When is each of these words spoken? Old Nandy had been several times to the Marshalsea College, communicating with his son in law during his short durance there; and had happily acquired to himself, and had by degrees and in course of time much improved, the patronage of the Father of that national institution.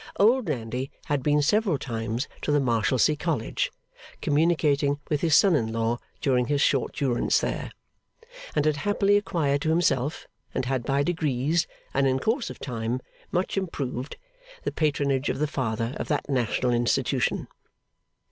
Old 0.19 0.47
Nandy 0.47 0.89
had 1.05 1.21
been 1.21 1.43
several 1.43 1.77
times 1.77 2.27
to 2.41 2.51
the 2.51 2.59
Marshalsea 2.59 3.15
College, 3.15 3.71
communicating 4.19 4.99
with 5.11 5.21
his 5.21 5.35
son 5.35 5.53
in 5.55 5.71
law 5.71 5.99
during 6.21 6.47
his 6.47 6.59
short 6.59 6.95
durance 6.95 7.37
there; 7.39 7.71
and 8.55 8.65
had 8.65 8.77
happily 8.77 9.15
acquired 9.15 9.61
to 9.61 9.69
himself, 9.69 10.25
and 10.55 10.65
had 10.65 10.85
by 10.85 11.03
degrees 11.03 11.67
and 11.93 12.07
in 12.07 12.17
course 12.17 12.49
of 12.49 12.57
time 12.57 12.99
much 13.31 13.57
improved, 13.57 14.17
the 14.63 14.71
patronage 14.71 15.29
of 15.29 15.37
the 15.37 15.45
Father 15.45 15.93
of 15.99 16.07
that 16.07 16.27
national 16.27 16.71
institution. 16.73 17.47